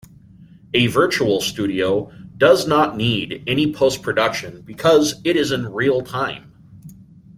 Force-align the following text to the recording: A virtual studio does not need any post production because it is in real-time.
A 0.73 0.87
virtual 0.87 1.41
studio 1.41 2.11
does 2.35 2.67
not 2.67 2.97
need 2.97 3.43
any 3.45 3.71
post 3.71 4.01
production 4.01 4.61
because 4.61 5.21
it 5.23 5.35
is 5.35 5.51
in 5.51 5.71
real-time. 5.73 6.53